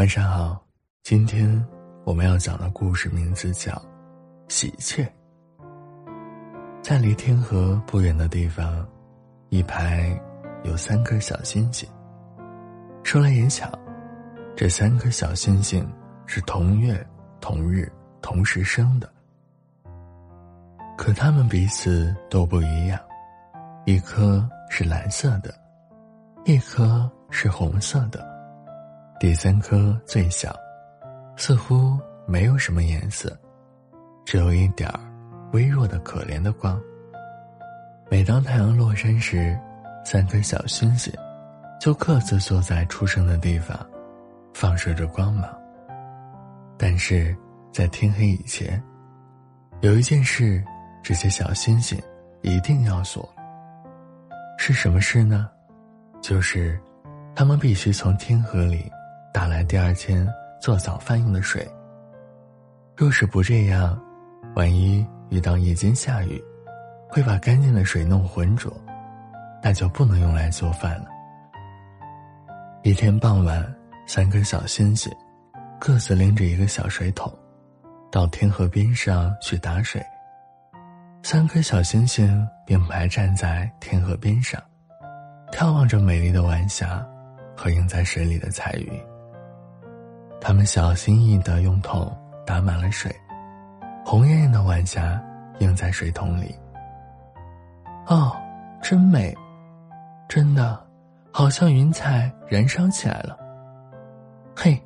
[0.00, 0.58] 晚上好，
[1.02, 1.62] 今天
[2.06, 3.70] 我们要讲的故事名字叫
[4.48, 5.04] 《喜鹊》。
[6.80, 8.88] 在离天河不远的地方，
[9.50, 10.18] 一排
[10.64, 11.86] 有三颗小星星。
[13.02, 13.70] 说来也巧，
[14.56, 15.86] 这三颗小星星
[16.24, 17.06] 是同月
[17.38, 17.86] 同日
[18.22, 19.12] 同时生的，
[20.96, 22.98] 可它们彼此都不一样，
[23.84, 25.54] 一颗是蓝色的，
[26.46, 28.26] 一颗是红色的，
[29.20, 30.50] 第三颗最小，
[31.36, 33.38] 似乎没有什么颜色，
[34.24, 34.98] 只有一点儿
[35.52, 36.80] 微弱的可怜的光。
[38.10, 39.54] 每当太阳落山时，
[40.06, 41.12] 三颗小星星。
[41.78, 43.78] 就各自坐在出生的地方，
[44.54, 45.50] 放射着光芒。
[46.78, 47.36] 但是
[47.70, 48.82] 在天黑以前，
[49.82, 50.64] 有一件事，
[51.02, 52.00] 这些小星星
[52.40, 53.30] 一定要做。
[54.56, 55.46] 是什么事呢？
[56.22, 56.80] 就是，
[57.34, 58.90] 他们必须从天河里
[59.32, 60.26] 打来第二天
[60.60, 61.66] 做早饭用的水。
[62.96, 63.98] 若是不这样，
[64.54, 66.42] 万一遇到夜间下雨，
[67.08, 68.72] 会把干净的水弄浑浊，
[69.62, 71.06] 那就不能用来做饭了。
[72.82, 73.64] 一天傍晚，
[74.06, 75.12] 三颗小星星
[75.78, 77.32] 各自拎着一个小水桶，
[78.10, 80.02] 到天河边上去打水。
[81.22, 84.60] 三颗小星星并排站在天河边上，
[85.52, 87.06] 眺望着美丽的晚霞
[87.56, 89.09] 和映在水里的彩云。
[90.40, 92.10] 他们小心翼翼地用桶
[92.46, 93.14] 打满了水，
[94.04, 95.22] 红艳艳的晚霞
[95.58, 96.54] 映在水桶里。
[98.06, 98.34] 哦，
[98.82, 99.36] 真美，
[100.28, 100.88] 真的。
[101.32, 103.38] 好像云彩燃烧起来了。
[104.56, 104.76] 嘿，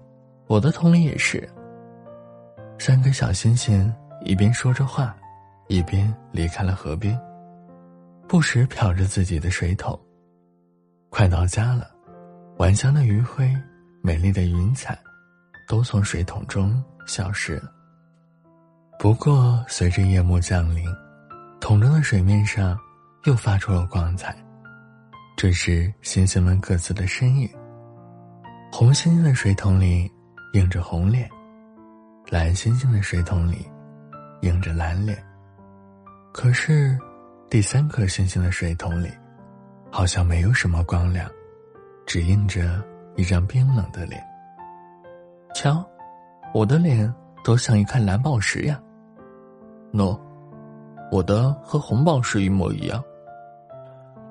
[0.47, 1.49] 我的桶里也是。
[2.79, 5.17] 三颗小星星一边说着话，
[5.69, 7.19] 一边离开了河边，
[8.29, 9.99] 不时瞟着自己的水桶。
[11.09, 11.91] 快到家了，
[12.59, 13.51] 晚香的余晖、
[14.03, 14.99] 美丽的云彩，
[15.67, 17.73] 都从水桶中消失了。
[18.99, 20.85] 不过，随着夜幕降临，
[21.61, 22.79] 桶中的水面上
[23.25, 24.37] 又发出了光彩。
[25.37, 27.49] 这是星星们各自的身影。
[28.73, 30.11] 红星星的水桶里
[30.53, 31.29] 映着红脸，
[32.29, 33.67] 蓝星星的水桶里
[34.43, 35.23] 映着蓝脸。
[36.33, 36.99] 可是，
[37.51, 39.11] 第三颗星星的水桶里
[39.91, 41.31] 好像没有什么光亮，
[42.07, 42.83] 只映着
[43.17, 44.25] 一张冰冷的脸。
[45.55, 45.83] 瞧，
[46.53, 47.13] 我的脸
[47.45, 48.79] 都像一块蓝宝石呀。
[49.93, 50.19] 喏，
[51.13, 53.03] 我的和红宝石一模一样。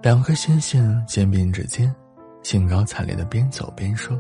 [0.01, 1.95] 两颗星星肩并着肩，
[2.44, 4.19] 兴高采烈的边走边说。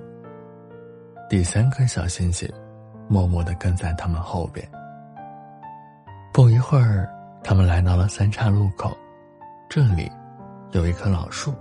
[1.29, 2.49] 第三颗小星星
[3.09, 4.65] 默默的跟在他们后边。
[6.31, 7.09] 不一会儿，
[7.43, 8.95] 他们来到了三岔路口，
[9.69, 10.09] 这里
[10.71, 11.53] 有一棵老树。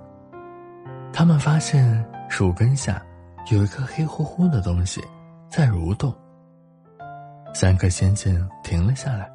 [1.12, 3.04] 他们发现树根下
[3.50, 5.02] 有一颗黑乎乎的东西
[5.52, 6.10] 在蠕动。
[7.52, 9.30] 三颗星星停了下来。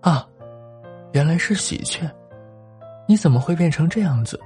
[0.00, 0.26] 啊，
[1.12, 2.10] 原来是喜鹊。
[3.06, 4.38] 你怎么会变成这样子？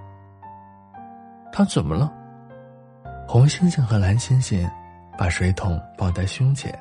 [1.51, 2.13] 他怎么了？
[3.27, 4.71] 红星星和蓝星星
[5.17, 6.79] 把水桶抱在胸前，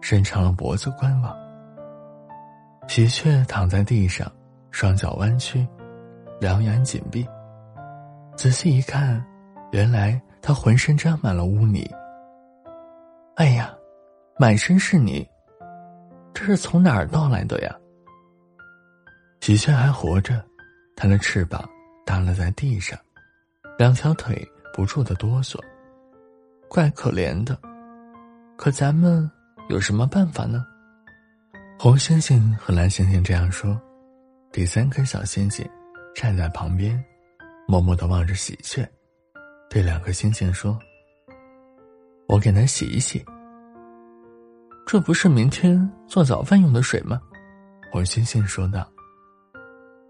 [0.00, 1.36] 伸长了脖子观望。
[2.86, 4.30] 喜鹊躺在地上，
[4.70, 5.66] 双脚弯曲，
[6.38, 7.28] 两眼紧闭。
[8.36, 9.20] 仔细一看，
[9.72, 11.84] 原来他浑身沾满了污泥。
[13.36, 13.74] 哎呀，
[14.38, 15.26] 满身是泥，
[16.34, 17.74] 这是从哪儿到来的呀？
[19.40, 20.42] 喜鹊还活着。
[20.94, 21.68] 它的翅膀
[22.06, 22.96] 耷拉在地上，
[23.78, 25.58] 两条腿不住的哆嗦，
[26.68, 27.58] 怪可怜的。
[28.56, 29.28] 可咱们
[29.68, 30.64] 有什么办法呢？
[31.78, 33.80] 红星星和蓝星星这样说，
[34.52, 35.68] 第三颗小星星
[36.14, 37.02] 站在旁边，
[37.66, 38.86] 默默的望着喜鹊，
[39.68, 40.78] 对两颗星星说
[42.32, 43.22] ：“我给它洗一洗。
[44.86, 47.20] 这不是明天做早饭用的水吗？”
[47.92, 48.88] 红星星说道。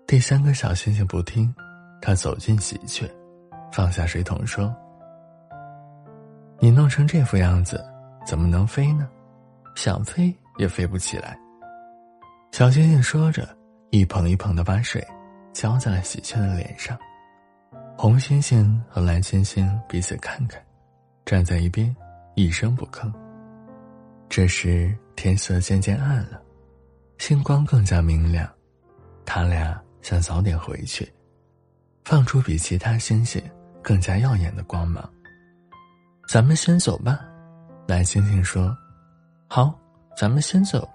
[0.07, 1.53] 第三个小星星不听，
[2.01, 3.11] 他走进喜鹊，
[3.73, 4.73] 放下水桶说
[6.61, 7.85] ：“你弄成这副样子，
[8.25, 9.09] 怎么能飞呢？
[9.75, 11.37] 想飞也飞不起来。”
[12.53, 13.49] 小星星说着，
[13.91, 15.05] 一捧一捧的把水
[15.53, 16.97] 浇在了喜鹊的脸上。
[17.99, 20.63] 红星星和蓝星星彼此看看，
[21.25, 21.95] 站在一边，
[22.35, 23.13] 一声不吭。
[24.29, 26.41] 这时天色渐渐暗了，
[27.19, 28.49] 星光更加明亮，
[29.25, 29.81] 他俩。
[30.03, 31.09] 想早点回去，
[32.05, 33.41] 放出比其他星星
[33.81, 35.09] 更加耀眼的光芒。
[36.27, 37.21] 咱们先走吧，
[37.87, 38.77] 蓝星星说
[39.47, 39.73] ：“好，
[40.17, 40.89] 咱们先走。”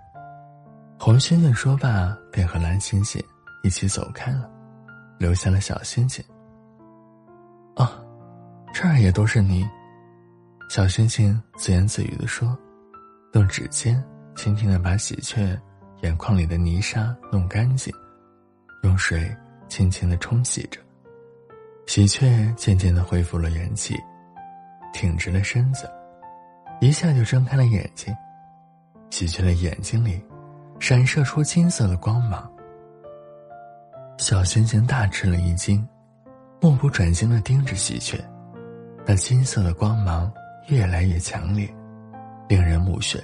[1.00, 3.24] 红星星说罢，便和蓝星星
[3.63, 4.51] 一起走开了，
[5.18, 6.22] 留下了小星星。
[7.78, 7.98] 啊，
[8.74, 9.66] 这儿也都是泥。
[10.69, 12.58] 小星星自言自语地说，
[13.34, 14.04] 用指尖
[14.36, 15.58] 轻轻地把喜鹊
[16.02, 17.94] 眼眶里的泥沙弄干净，
[18.84, 19.34] 用水
[19.69, 20.81] 轻轻地冲洗着。
[21.86, 23.96] 喜鹊渐渐地恢复了元气，
[24.94, 25.90] 挺直了身子，
[26.81, 28.13] 一下就睁开了眼睛。
[29.10, 30.22] 喜鹊的眼睛里
[30.81, 32.52] 闪射出金色的光芒。
[34.18, 35.88] 小星星大吃了一惊，
[36.60, 38.22] 目不转睛地盯着喜鹊，
[39.06, 40.30] 那金色的光芒
[40.68, 41.68] 越来越强烈，
[42.48, 43.22] 令人目眩。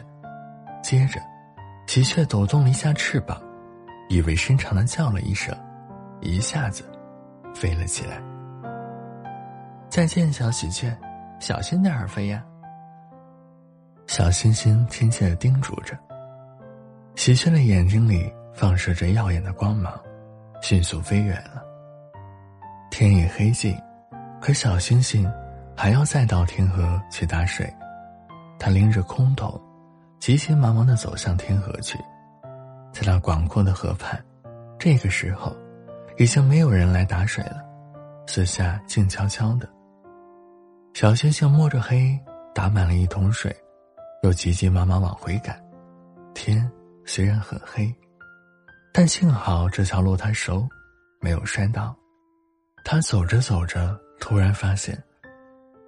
[0.81, 1.19] 接着，
[1.87, 3.41] 喜鹊抖动了一下翅膀，
[4.09, 5.53] 意味深长地叫了一声，
[6.21, 6.83] 一下子
[7.53, 8.21] 飞了起来。
[9.89, 10.95] 再见，小喜鹊，
[11.39, 12.43] 小心点儿飞呀！
[14.07, 15.97] 小星星亲切的叮嘱着。
[17.15, 19.93] 喜鹊的眼睛里放射着耀眼的光芒，
[20.61, 21.61] 迅速飞远了。
[22.89, 23.77] 天已黑尽，
[24.41, 25.29] 可小星星
[25.75, 27.71] 还要再到天河去打水。
[28.59, 29.59] 他拎着空桶，
[30.19, 31.97] 急急忙忙的走向天河去。
[32.91, 34.23] 在那广阔的河畔，
[34.79, 35.55] 这个时候，
[36.17, 37.57] 已经没有人来打水了，
[38.27, 39.67] 四下静悄悄的。
[40.93, 42.17] 小星星摸着黑，
[42.53, 43.53] 打满了一桶水，
[44.21, 45.59] 又急急忙忙往回赶。
[46.35, 46.69] 天
[47.03, 47.93] 虽然很黑，
[48.93, 50.67] 但幸好这条路他熟，
[51.19, 51.95] 没有摔倒。
[52.85, 54.95] 他走着走着，突然发现，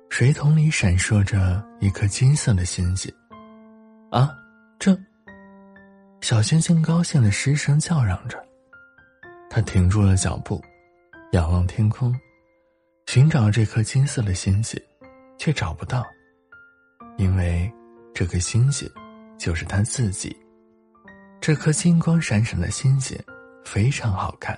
[0.10, 3.14] 水桶里闪烁着一颗金色的星星。
[4.12, 4.32] 啊，
[4.80, 4.98] 这！
[6.22, 8.42] 小星星高兴的失声叫嚷着。
[9.50, 10.62] 他停住了脚步，
[11.34, 12.14] 仰望天空，
[13.08, 14.82] 寻找这颗金色的星星。
[15.38, 16.02] 却找不到，
[17.18, 17.70] 因为
[18.14, 18.90] 这颗星星
[19.38, 20.34] 就是他自己。
[21.42, 23.22] 这颗金光闪闪的星星
[23.66, 24.58] 非常好看，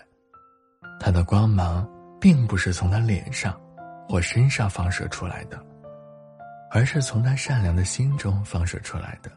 [1.00, 1.90] 它的光芒
[2.22, 3.60] 并不是从他脸上
[4.08, 5.62] 或身上放射出来的，
[6.72, 9.32] 而是从他善良的心中放射出来的。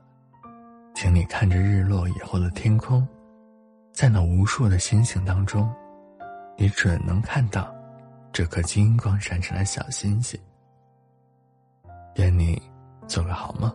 [0.95, 3.07] 请你看着日落以后的天空，
[3.93, 5.73] 在那无数的星星当中，
[6.57, 7.75] 你准能看到
[8.33, 10.39] 这颗金光闪闪的小星星。
[12.17, 12.61] 愿你
[13.07, 13.75] 做个好梦。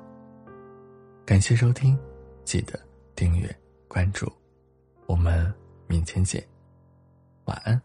[1.26, 1.98] 感谢收听，
[2.44, 2.80] 记得
[3.16, 3.50] 订阅
[3.88, 4.32] 关注，
[5.08, 5.52] 我们
[5.88, 6.46] 明天见，
[7.46, 7.82] 晚安。